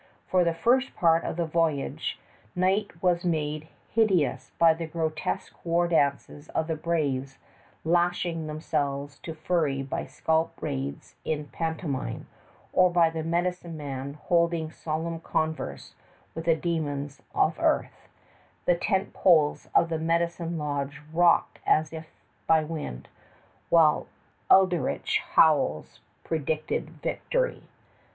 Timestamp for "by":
4.57-4.73, 9.83-10.05, 12.91-13.11, 22.47-22.63